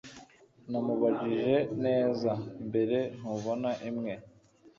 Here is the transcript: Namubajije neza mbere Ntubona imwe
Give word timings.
Namubajije 0.69 1.55
neza 1.85 2.31
mbere 2.67 2.97
Ntubona 3.19 3.69
imwe 3.89 4.13